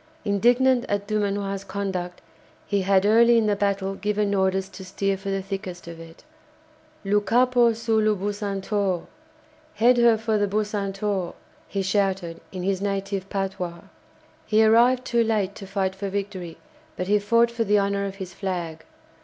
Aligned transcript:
Indignant 0.25 0.83
at 0.89 1.05
Dumanoir's 1.05 1.63
conduct, 1.63 2.21
he 2.65 2.81
had 2.81 3.05
early 3.05 3.37
in 3.37 3.45
the 3.45 3.55
battle 3.55 3.93
given 3.93 4.33
orders 4.33 4.67
to 4.69 4.83
steer 4.83 5.15
for 5.15 5.29
the 5.29 5.43
thickest 5.43 5.87
of 5.87 5.99
it. 5.99 6.23
"Lou 7.05 7.21
capo 7.21 7.71
sur 7.73 7.97
lou 8.01 8.15
'Bucentaure'!" 8.15 9.05
("Head 9.75 9.97
her 9.99 10.17
for 10.17 10.39
the 10.39 10.47
'Bucentaure'!") 10.47 11.35
he 11.67 11.83
shouted 11.83 12.41
in 12.51 12.63
his 12.63 12.81
native 12.81 13.29
patois. 13.29 13.81
He 14.47 14.65
arrived 14.65 15.05
too 15.05 15.23
late 15.23 15.53
to 15.53 15.67
fight 15.67 15.93
for 15.93 16.09
victory, 16.09 16.57
but 16.97 17.05
he 17.05 17.19
fought 17.19 17.51
for 17.51 17.63
the 17.63 17.77
honour 17.77 18.05
of 18.07 18.15
his 18.15 18.33
flag. 18.33 18.83